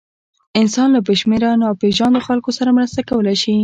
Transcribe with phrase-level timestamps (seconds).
[0.59, 3.55] انسان له بېشمېره ناپېژاندو خلکو سره مرسته کولی شي.